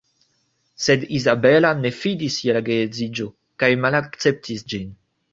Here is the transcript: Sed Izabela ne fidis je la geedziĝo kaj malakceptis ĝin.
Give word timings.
Sed 0.83 1.03
Izabela 1.17 1.73
ne 1.81 1.91
fidis 1.97 2.37
je 2.47 2.55
la 2.57 2.63
geedziĝo 2.69 3.27
kaj 3.65 3.69
malakceptis 3.83 4.65
ĝin. 4.73 4.89